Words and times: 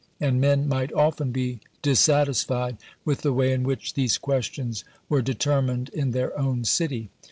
and 0.19 0.41
men 0.41 0.67
might 0.67 0.91
often 0.93 1.31
be 1.31 1.59
dissatisfied 1.83 2.75
with 3.05 3.21
the 3.21 3.31
way 3.31 3.53
in 3.53 3.61
which 3.61 3.93
these 3.93 4.17
questions 4.17 4.83
were 5.09 5.21
determined 5.21 5.89
in 5.89 6.09
their 6.09 6.35
own 6.39 6.65
city. 6.65 7.11